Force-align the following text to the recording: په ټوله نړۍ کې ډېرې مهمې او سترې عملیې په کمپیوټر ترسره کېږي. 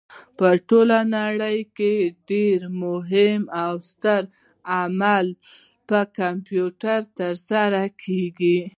په 0.37 0.47
ټوله 0.69 0.99
نړۍ 1.17 1.59
کې 1.77 1.93
ډېرې 2.29 2.69
مهمې 2.83 3.51
او 3.63 3.73
سترې 3.89 4.29
عملیې 4.79 5.37
په 5.89 5.99
کمپیوټر 6.19 6.99
ترسره 7.19 7.83
کېږي. 8.03 8.59